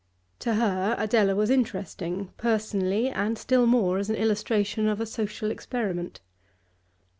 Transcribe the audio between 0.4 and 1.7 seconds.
her Adela was